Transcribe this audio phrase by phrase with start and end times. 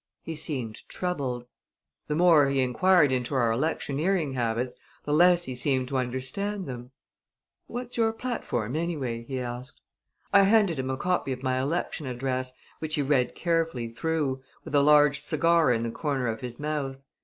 [0.23, 1.45] He seemed troubled.
[2.07, 4.73] The more he inquired into our electioneering habits,
[5.05, 6.89] the less he seemed to understand them.
[7.67, 9.79] "What's your platform, anyway?" he asked.
[10.33, 14.73] I handed him a copy of my election address, which he read carefully through, with
[14.73, 17.03] a large cigar in the corner of his mouth.